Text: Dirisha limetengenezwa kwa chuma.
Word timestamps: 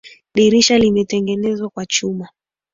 Dirisha 0.35 0.77
limetengenezwa 0.77 1.69
kwa 1.69 1.85
chuma. 1.85 2.29